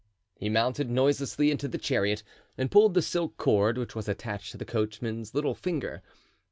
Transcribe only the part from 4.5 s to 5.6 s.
to the coachman's little